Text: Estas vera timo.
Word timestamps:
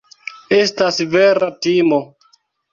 Estas 0.59 0.97
vera 1.17 1.53
timo. 1.69 2.03